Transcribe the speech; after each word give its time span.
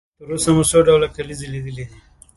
تر 0.19 0.27
اوسه 0.33 0.49
مو 0.55 0.63
څو 0.71 0.79
ډوله 0.87 1.07
کلیزې 1.15 1.47
لیدلې 1.53 1.85
دي؟ 1.87 1.87